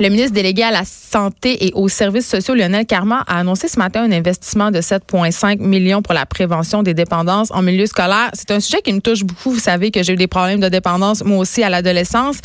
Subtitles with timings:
[0.00, 3.80] Le ministre délégué à la Santé et aux services sociaux, Lionel Carman, a annoncé ce
[3.80, 8.30] matin un investissement de 7,5 millions pour la prévention des dépendances en milieu scolaire.
[8.32, 9.50] C'est un sujet qui me touche beaucoup.
[9.50, 12.36] Vous savez que j'ai eu des problèmes de dépendance, moi aussi, à l'adolescence.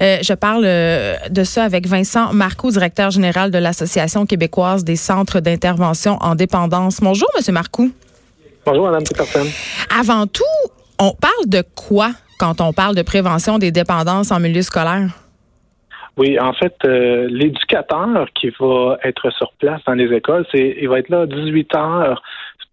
[0.00, 4.96] Euh, je parle euh, de ça avec Vincent Marcoux, directeur général de l'Association québécoise des
[4.96, 6.98] centres d'intervention en dépendance.
[7.00, 7.90] Bonjour, Monsieur Marcoux.
[8.64, 9.44] Bonjour, Mme Peterson.
[9.98, 10.44] Avant tout,
[11.00, 15.21] on parle de quoi quand on parle de prévention des dépendances en milieu scolaire?
[16.18, 20.88] Oui, en fait, euh, l'éducateur qui va être sur place dans les écoles, c'est il
[20.88, 22.22] va être là 18 heures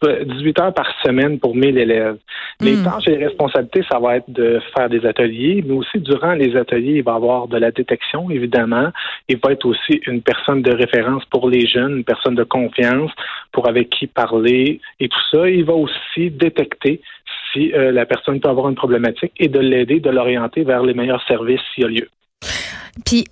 [0.01, 2.17] 18 heures par semaine pour 1000 élèves.
[2.61, 2.83] Les hmm.
[2.83, 6.55] tâches et les responsabilités, ça va être de faire des ateliers, mais aussi durant les
[6.55, 8.89] ateliers, il va y avoir de la détection, évidemment.
[9.27, 13.11] Il va être aussi une personne de référence pour les jeunes, une personne de confiance
[13.51, 15.49] pour avec qui parler et tout ça.
[15.49, 17.01] Il va aussi détecter
[17.51, 20.93] si euh, la personne peut avoir une problématique et de l'aider, de l'orienter vers les
[20.93, 22.09] meilleurs services s'il y a lieu.
[23.05, 23.25] Puis,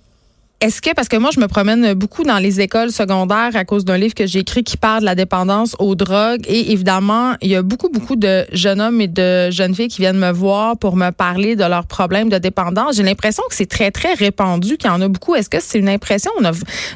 [0.60, 3.84] est-ce que, parce que moi, je me promène beaucoup dans les écoles secondaires à cause
[3.84, 6.44] d'un livre que j'ai écrit qui parle de la dépendance aux drogues.
[6.48, 10.00] Et évidemment, il y a beaucoup, beaucoup de jeunes hommes et de jeunes filles qui
[10.00, 12.96] viennent me voir pour me parler de leurs problèmes de dépendance.
[12.96, 15.36] J'ai l'impression que c'est très, très répandu, qu'il y en a beaucoup.
[15.36, 16.32] Est-ce que c'est une impression?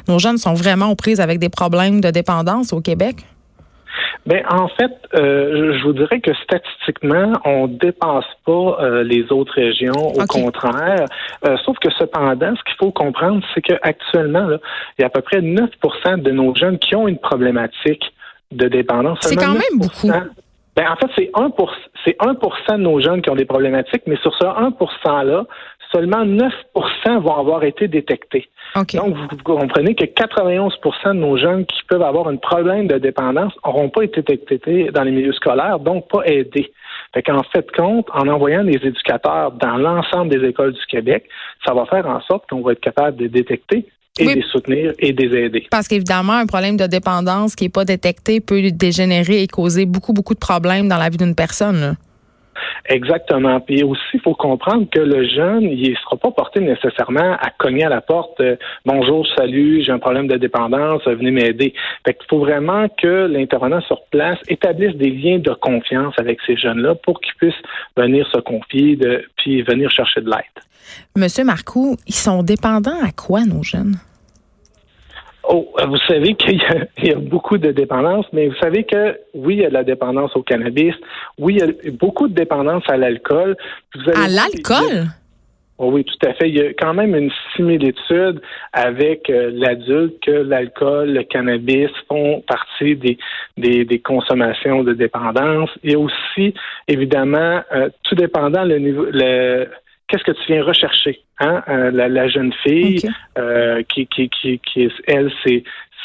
[0.09, 3.15] nos jeunes sont vraiment aux prises avec des problèmes de dépendance au Québec?
[4.25, 9.53] Ben en fait, euh, je vous dirais que statistiquement, on dépasse pas euh, les autres
[9.53, 9.91] régions.
[9.91, 11.05] Au contraire,
[11.45, 14.47] euh, sauf que cependant, ce qu'il faut comprendre, c'est qu'actuellement,
[14.97, 18.03] il y a à peu près 9% de nos jeunes qui ont une problématique
[18.51, 19.19] de dépendance.
[19.21, 20.09] C'est quand même beaucoup.
[20.75, 21.51] Ben, en fait, c'est 1
[22.03, 25.45] c'est 1% de nos jeunes qui ont des problématiques, mais sur ce 1% là,
[25.93, 28.49] seulement 9% vont avoir été détectés.
[28.75, 33.53] Donc, vous comprenez que 91% de nos jeunes qui peuvent avoir un problème de dépendance
[33.65, 36.71] n'auront pas été détectés dans les milieux scolaires, donc pas aidés.
[37.13, 41.25] Fait qu'en fait compte, en envoyant des éducateurs dans l'ensemble des écoles du Québec,
[41.65, 43.85] ça va faire en sorte qu'on va être capable de détecter
[44.19, 45.67] et de les soutenir et de les aider.
[45.69, 50.13] Parce qu'évidemment, un problème de dépendance qui n'est pas détecté peut dégénérer et causer beaucoup,
[50.13, 51.95] beaucoup de problèmes dans la vie d'une personne.
[52.87, 53.59] Exactement.
[53.61, 57.49] Puis aussi, il faut comprendre que le jeune, il ne sera pas porté nécessairement à
[57.57, 61.73] cogner à la porte euh, Bonjour, salut, j'ai un problème de dépendance, venez m'aider.
[62.05, 66.57] Fait qu'il faut vraiment que l'intervenant sur place établisse des liens de confiance avec ces
[66.57, 67.53] jeunes-là pour qu'ils puissent
[67.95, 70.63] venir se confier de, puis venir chercher de l'aide.
[71.15, 73.95] Monsieur Marcoux, ils sont dépendants à quoi, nos jeunes?
[75.47, 76.61] Oh, vous savez qu'il
[77.03, 79.83] y, a beaucoup de dépendance, mais vous savez que oui, il y a de la
[79.83, 80.95] dépendance au cannabis,
[81.37, 83.57] oui, il y a beaucoup de dépendance à l'alcool.
[84.15, 85.07] À l'alcool?
[85.79, 86.49] Oh oui, tout à fait.
[86.49, 88.41] Il y a quand même une similitude
[88.73, 93.17] avec euh, l'adulte que l'alcool, le cannabis font partie des,
[93.57, 95.71] des, consommations de dépendance.
[95.83, 96.53] Et aussi,
[96.87, 99.67] évidemment, euh, tout dépendant le niveau, le,
[100.13, 101.63] qu'est-ce que tu viens rechercher, hein?
[101.67, 103.01] Euh, la, jeune fille
[103.39, 105.63] euh, qui, qui, qui, qui, elle, c'est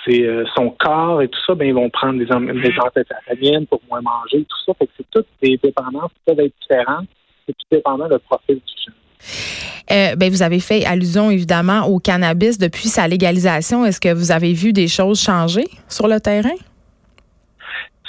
[0.08, 4.00] euh, son corps et tout ça, ben ils vont prendre des, des amphétamines pour moins
[4.00, 4.72] manger, tout ça.
[4.78, 7.08] Fait que c'est toutes des dépendances qui peuvent être différentes.
[7.47, 10.16] C'est tout dépendant du profil du jeune.
[10.16, 13.84] ben, vous avez fait allusion évidemment au cannabis depuis sa légalisation.
[13.84, 16.56] Est-ce que vous avez vu des choses changer sur le terrain?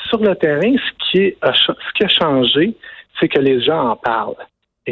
[0.07, 2.77] Sur le terrain, ce qui, est, ce qui a changé,
[3.19, 4.35] c'est que les gens en parlent.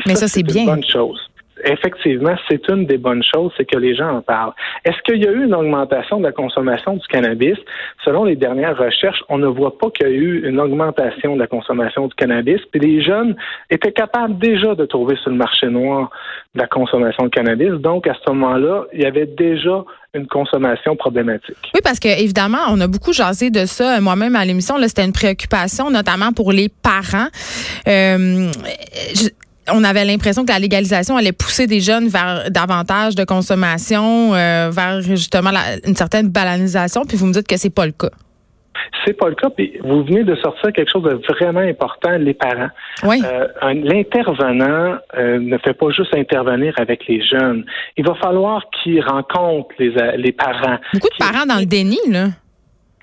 [0.06, 0.64] Mais ça, c'est bien.
[0.64, 1.20] Une bonne chose.
[1.64, 4.54] Effectivement, c'est une des bonnes choses, c'est que les gens en parlent.
[4.86, 7.58] Est-ce qu'il y a eu une augmentation de la consommation du cannabis?
[8.06, 11.40] Selon les dernières recherches, on ne voit pas qu'il y a eu une augmentation de
[11.40, 12.62] la consommation du cannabis.
[12.72, 13.36] Puis les jeunes
[13.70, 16.12] étaient capables déjà de trouver sur le marché noir
[16.54, 17.72] de la consommation de cannabis.
[17.82, 19.84] Donc, à ce moment-là, il y avait déjà
[20.14, 21.58] une consommation problématique.
[21.74, 24.76] Oui, parce que évidemment, on a beaucoup jasé de ça moi-même à l'émission.
[24.84, 27.28] C'était une préoccupation, notamment pour les parents.
[27.88, 28.52] Euh,
[29.74, 34.70] on avait l'impression que la légalisation allait pousser des jeunes vers davantage de consommation, euh,
[34.72, 35.52] vers justement
[35.86, 37.04] une certaine balanisation.
[37.06, 38.10] Puis vous me dites que c'est pas le cas.
[39.06, 39.50] C'est pas le cas.
[39.50, 42.70] Puis vous venez de sortir quelque chose de vraiment important, les parents.
[43.04, 43.22] Oui.
[43.26, 47.66] Euh, L'intervenant euh, ne fait pas juste intervenir avec les jeunes.
[47.98, 50.78] Il va falloir qu'il rencontre les, les parents.
[50.94, 52.28] Beaucoup de parents dans le déni, là.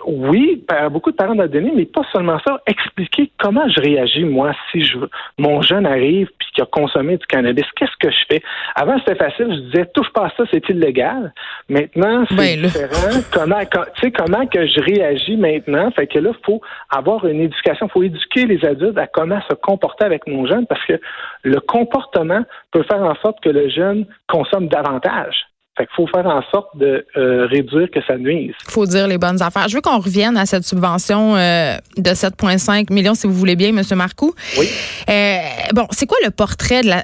[0.06, 2.60] Oui, beaucoup de parents donné, mais pas seulement ça.
[2.66, 4.98] Expliquer comment je réagis, moi, si je
[5.38, 7.64] mon jeune arrive puis qu'il a consommé du cannabis.
[7.76, 8.42] Qu'est-ce que je fais?
[8.74, 9.46] Avant, c'était facile.
[9.50, 11.32] Je disais, touche pas à ça, c'est illégal.
[11.68, 13.20] Maintenant, c'est ben, différent.
[13.32, 15.90] comment, tu sais, comment que je réagis maintenant?
[15.90, 16.60] Fait que là, il faut
[16.90, 17.86] avoir une éducation.
[17.86, 21.00] Il faut éduquer les adultes à comment se comporter avec nos jeunes parce que
[21.42, 25.46] le comportement peut faire en sorte que le jeune consomme davantage.
[25.76, 28.54] Fait qu'il faut faire en sorte de euh, réduire que ça nuise.
[28.68, 29.68] Il faut dire les bonnes affaires.
[29.68, 33.76] Je veux qu'on revienne à cette subvention euh, de 7,5 millions, si vous voulez bien,
[33.76, 33.82] M.
[33.96, 34.32] Marcoux.
[34.56, 34.68] Oui.
[35.08, 35.38] Euh,
[35.72, 37.02] bon, c'est quoi le portrait de la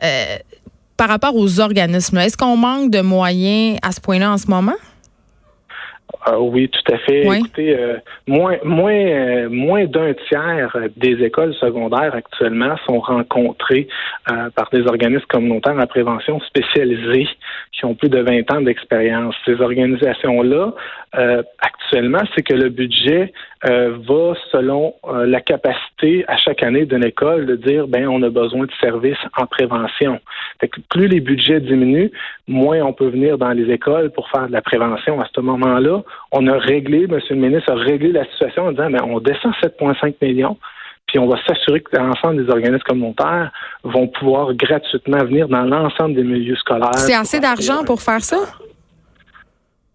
[1.00, 4.74] par rapport aux organismes, est-ce qu'on manque de moyens à ce point-là en ce moment?
[6.22, 7.22] Ah oui, tout à fait.
[7.22, 7.96] Écoutez, euh,
[8.26, 13.88] moins moins euh, moins d'un tiers des écoles secondaires actuellement sont rencontrées
[14.30, 17.26] euh, par des organismes communautaires en prévention spécialisés
[17.72, 19.34] qui ont plus de 20 ans d'expérience.
[19.46, 20.74] Ces organisations-là,
[21.60, 23.32] actuellement, c'est que le budget
[23.64, 24.94] va selon
[25.24, 29.18] la capacité à chaque année d'une école de dire ben on a besoin de services
[29.36, 30.20] en prévention.
[30.90, 32.10] plus les budgets diminuent,
[32.46, 35.20] moins on peut venir dans les écoles pour faire de la prévention.
[35.20, 36.02] À ce moment-là,
[36.32, 37.18] on a réglé, M.
[37.30, 40.56] le ministre a réglé la situation en disant, mais on descend 7,5 millions,
[41.06, 43.50] puis on va s'assurer que l'ensemble des organismes communautaires
[43.82, 46.94] vont pouvoir gratuitement venir dans l'ensemble des milieux scolaires.
[46.94, 48.38] C'est assez d'argent pour faire ça?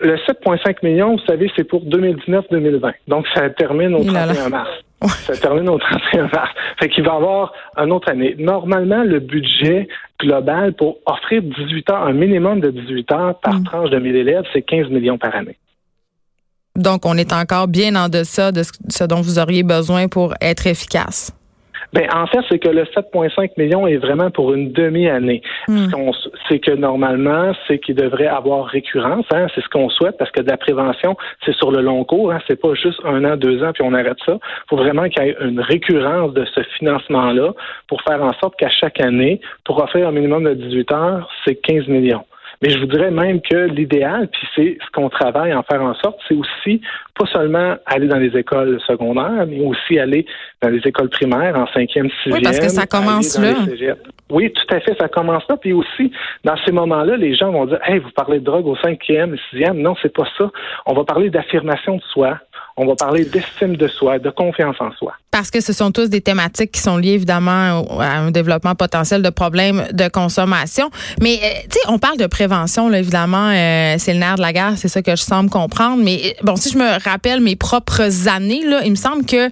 [0.01, 2.93] Le 7,5 millions, vous savez, c'est pour 2019-2020.
[3.07, 4.69] Donc, ça termine au 31 mars.
[5.07, 6.51] Ça termine au 31 mars.
[6.79, 8.35] Fait qu'il va y avoir une autre année.
[8.37, 9.87] Normalement, le budget
[10.19, 13.63] global pour offrir 18 heures, un minimum de 18 heures par mm.
[13.63, 15.57] tranche de 1000 élèves, c'est 15 millions par année.
[16.75, 20.67] Donc, on est encore bien en deçà de ce dont vous auriez besoin pour être
[20.67, 21.31] efficace.
[21.95, 25.41] Ben, en fait, c'est que le 7,5 millions est vraiment pour une demi-année.
[25.69, 25.87] Hmm.
[26.49, 29.25] C'est que normalement, c'est qu'il devrait avoir récurrence.
[29.33, 32.33] Hein, c'est ce qu'on souhaite parce que de la prévention, c'est sur le long cours.
[32.33, 34.33] Hein, c'est pas juste un an, deux ans puis on arrête ça.
[34.33, 37.53] Il faut vraiment qu'il y ait une récurrence de ce financement-là
[37.87, 41.55] pour faire en sorte qu'à chaque année, pour offrir un minimum de 18 heures, c'est
[41.55, 42.25] 15 millions.
[42.61, 45.81] Mais je vous dirais même que l'idéal, puis c'est ce qu'on travaille à en faire
[45.81, 46.81] en sorte, c'est aussi
[47.17, 50.25] pas seulement aller dans les écoles secondaires, mais aussi aller
[50.61, 52.35] dans les écoles primaires en cinquième, sixième.
[52.35, 53.53] Oui, parce que ça commence là.
[54.29, 55.57] Oui, tout à fait, ça commence là.
[55.57, 56.11] Puis aussi,
[56.43, 59.77] dans ces moments-là, les gens vont dire, hey, vous parlez de drogue au cinquième, sixième.
[59.77, 60.49] Non, c'est pas ça.
[60.85, 62.39] On va parler d'affirmation de soi.
[62.77, 65.13] On va parler d'estime de soi, de confiance en soi.
[65.31, 69.21] Parce que ce sont tous des thématiques qui sont liées évidemment à un développement potentiel
[69.21, 70.89] de problèmes de consommation.
[71.21, 74.41] Mais euh, tu sais, on parle de prévention, là, évidemment, euh, c'est le nerf de
[74.41, 76.03] la guerre, c'est ça que je semble comprendre.
[76.03, 79.47] Mais euh, bon, si je me rappelle mes propres années, là, il me semble que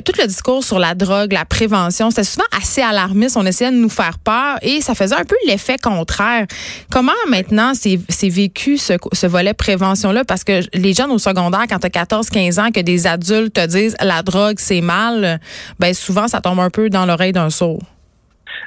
[0.00, 3.38] tout le discours sur la drogue, la prévention, c'était souvent assez alarmiste.
[3.38, 6.46] On essayait de nous faire peur et ça faisait un peu l'effet contraire.
[6.90, 10.24] Comment maintenant c'est vécu ce, ce volet prévention-là?
[10.24, 13.66] Parce que les jeunes au secondaire, quand tu as 14, 15 que des adultes te
[13.66, 15.40] disent la drogue, c'est mal,
[15.78, 17.80] ben souvent, ça tombe un peu dans l'oreille d'un sourd.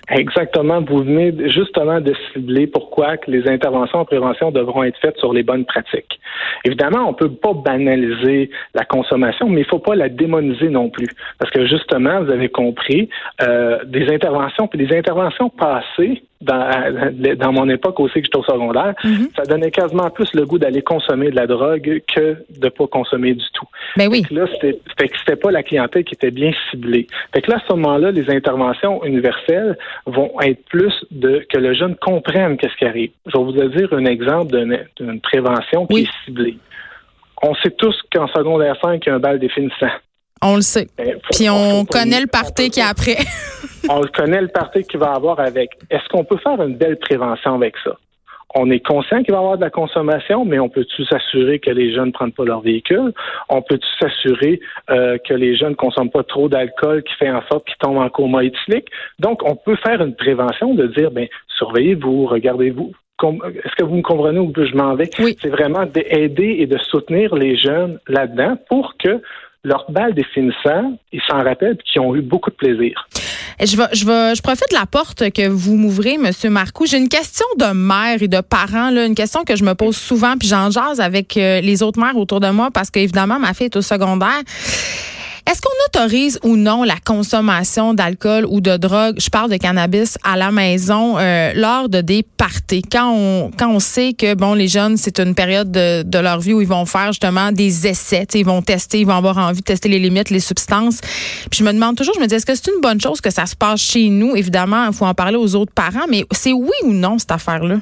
[0.09, 0.81] Exactement.
[0.81, 5.31] Vous venez justement de cibler pourquoi que les interventions en prévention devront être faites sur
[5.31, 6.19] les bonnes pratiques.
[6.65, 11.07] Évidemment, on peut pas banaliser la consommation, mais il faut pas la démoniser non plus.
[11.39, 13.09] Parce que justement, vous avez compris,
[13.41, 18.43] euh, des interventions, puis des interventions passées dans, dans mon époque aussi que j'étais au
[18.43, 19.29] secondaire, mhm.
[19.35, 23.33] ça donnait quasiment plus le goût d'aller consommer de la drogue que de pas consommer
[23.33, 23.67] du tout.
[23.97, 24.23] Mais ben oui.
[24.23, 24.79] Fait que là, c'était,
[25.17, 27.07] c'était pas la clientèle qui était bien ciblée.
[27.33, 31.73] Fait que là, à ce moment-là, les interventions universelles vont être plus de que le
[31.73, 33.11] jeune comprenne qu'est-ce qui arrive.
[33.25, 34.51] Je vais vous dire un exemple
[34.97, 36.57] d'une, prévention qui est ciblée.
[37.43, 39.91] On sait tous qu'en secondaire 5, il y a un bal définissant.
[40.43, 40.87] On le sait.
[40.97, 43.17] Ben, Puis on connaît le party qui est après.
[43.89, 45.71] on connaît le parti qu'il va avoir avec.
[45.89, 47.97] Est-ce qu'on peut faire une belle prévention avec ça?
[48.55, 51.71] On est conscient qu'il va y avoir de la consommation, mais on peut-tu s'assurer que
[51.71, 53.13] les jeunes ne prennent pas leur véhicule?
[53.49, 54.59] On peut-tu s'assurer
[54.89, 57.99] euh, que les jeunes ne consomment pas trop d'alcool qui fait en sorte qu'ils tombent
[57.99, 58.89] en coma éthylique?
[59.19, 61.27] Donc, on peut faire une prévention de dire, ben,
[61.57, 62.91] surveillez-vous, regardez-vous.
[63.23, 65.09] Est-ce que vous me comprenez où je m'en vais?
[65.19, 65.37] Oui.
[65.39, 69.21] C'est vraiment d'aider et de soutenir les jeunes là-dedans pour que
[69.63, 73.07] leur balle définissant, ils s'en rappellent et qu'ils ont eu beaucoup de plaisir.
[73.63, 76.87] Je, vais, je, vais, je profite de la porte que vous m'ouvrez, Monsieur Marcoux.
[76.87, 79.95] J'ai une question de mère et de parents, là, une question que je me pose
[79.95, 83.53] souvent, puis j'en jase avec euh, les autres mères autour de moi parce qu'évidemment, ma
[83.53, 84.41] fille est au secondaire.
[85.49, 90.17] Est-ce qu'on autorise ou non la consommation d'alcool ou de drogue, je parle de cannabis,
[90.23, 92.83] à la maison euh, lors de des parties?
[92.83, 96.39] Quand on, quand on sait que bon les jeunes, c'est une période de, de, leur
[96.39, 99.61] vie où ils vont faire justement des essais, ils vont tester, ils vont avoir envie
[99.61, 101.01] de tester les limites, les substances.
[101.49, 103.31] Puis je me demande toujours, je me dis, est-ce que c'est une bonne chose que
[103.31, 104.35] ça se passe chez nous?
[104.35, 107.77] Évidemment, il faut en parler aux autres parents, mais c'est oui ou non cette affaire-là?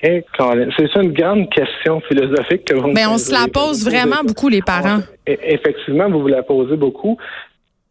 [0.00, 4.62] c'est une grande question philosophique que vous Mais on se la pose vraiment beaucoup, les
[4.62, 5.00] parents.
[5.28, 7.18] Effectivement, vous vous la posez beaucoup.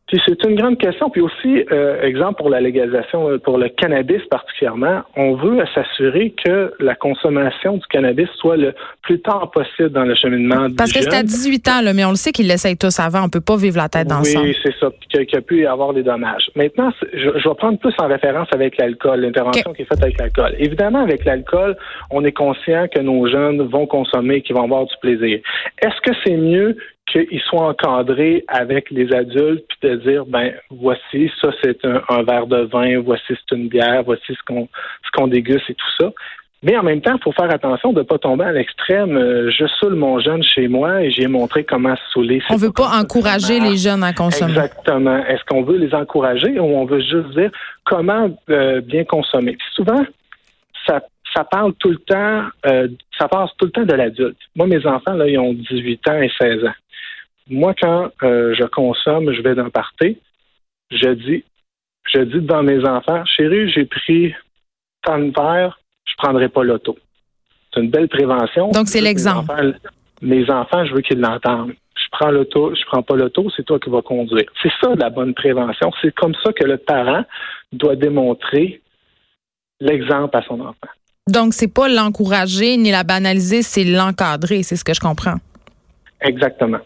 [0.08, 1.10] Puis c'est une grande question.
[1.10, 6.34] Puis aussi, euh, exemple pour la légalisation, euh, pour le cannabis particulièrement, on veut s'assurer
[6.46, 11.01] que la consommation du cannabis soit le plus tard possible dans le cheminement Parce que
[11.01, 13.25] c'est à 18 ans, là, mais on le sait qu'ils l'essayent tous avant.
[13.25, 14.39] On peut pas vivre la tête dans ça.
[14.39, 14.89] Oui, c'est ça.
[15.10, 16.50] Qu'il y a pu y avoir des dommages.
[16.56, 20.56] Maintenant, je, vais prendre plus en référence avec l'alcool, l'intervention qui est faite avec l'alcool.
[20.58, 21.75] Évidemment, avec l'alcool,
[22.12, 25.39] on est conscient que nos jeunes vont consommer, qu'ils vont avoir du plaisir.
[25.82, 26.77] Est-ce que c'est mieux
[27.12, 32.48] qu'ils soient encadrés avec les adultes, puis de dire, ben voici, ça c'est un, verre
[32.48, 34.68] de vin, voici c'est une bière, voici ce qu'on
[35.06, 36.12] ce qu'on déguste et tout ça.
[36.64, 39.16] Mais en même temps, il faut faire attention de ne pas tomber à l'extrême.
[39.16, 42.42] Euh, je saoule mon jeune chez moi et j'ai montré comment saouler.
[42.50, 44.52] On veut pas, encourager les jeunes à consommer.
[44.52, 45.24] Exactement.
[45.26, 47.52] Est-ce qu'on veut les encourager ou on veut juste dire
[47.86, 49.56] comment euh, bien consommer?
[49.76, 50.04] souvent,
[50.88, 51.02] ça,
[51.36, 52.88] ça parle tout le temps, euh,
[53.20, 54.38] ça passe tout le temps de l'adulte.
[54.56, 56.74] Moi, mes enfants, là, ils ont 18 ans et 16 ans.
[57.50, 60.18] Moi, quand je consomme, je vais d'un party,
[60.92, 61.44] je dis,
[62.13, 64.34] je dis devant mes enfants, chérie, j'ai pris
[65.04, 66.98] tant de verre, je prendrai pas l'auto.
[67.74, 68.72] C'est une belle prévention.
[68.72, 69.51] Donc, c'est l'exemple.
[70.22, 71.74] Mes, enfants, je veux qu'ils l'entendent.
[71.96, 74.46] Je prends l'auto, je prends pas l'auto, c'est toi qui vas conduire.
[74.62, 75.92] C'est ça la bonne prévention.
[76.01, 77.24] C'est comme ça que le parent
[77.72, 78.82] doit démontrer
[79.80, 80.89] l'exemple à son enfant.
[81.27, 85.36] Donc, c'est pas l'encourager ni la banaliser, c'est l'encadrer, c'est ce que je comprends.
[86.22, 86.80] Exactement.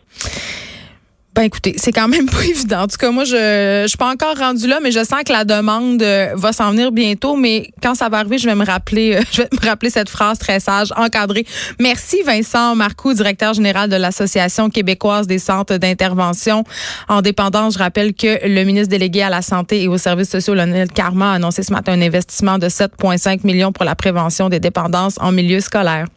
[1.34, 2.82] Ben écoutez, c'est quand même pas évident.
[2.82, 5.32] En tout cas, moi, je je suis pas encore rendue là, mais je sens que
[5.32, 7.38] la demande euh, va s'en venir bientôt.
[7.38, 10.10] Mais quand ça va arriver, je vais me rappeler, euh, je vais me rappeler cette
[10.10, 11.46] phrase très sage, encadrée.
[11.80, 16.66] Merci Vincent Marcoux, directeur général de l'Association québécoise des centres d'intervention
[17.08, 17.76] en dépendance.
[17.76, 21.32] Je rappelle que le ministre délégué à la santé et aux services sociaux, Lionel Carma,
[21.32, 25.32] a annoncé ce matin un investissement de 7,5 millions pour la prévention des dépendances en
[25.32, 26.08] milieu scolaire.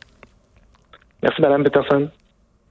[1.22, 2.10] Merci, Madame Peterson.